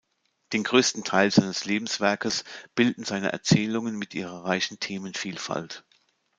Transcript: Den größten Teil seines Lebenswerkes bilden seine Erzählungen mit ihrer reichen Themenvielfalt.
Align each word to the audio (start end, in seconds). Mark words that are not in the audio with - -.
Den 0.51 0.63
größten 0.63 1.03
Teil 1.03 1.29
seines 1.29 1.65
Lebenswerkes 1.65 2.43
bilden 2.73 3.03
seine 3.03 3.31
Erzählungen 3.33 3.95
mit 3.99 4.15
ihrer 4.15 4.43
reichen 4.45 4.79
Themenvielfalt. 4.79 5.85